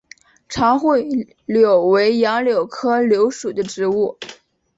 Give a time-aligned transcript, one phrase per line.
[0.49, 4.17] 长穗柳为杨柳科柳属的植物。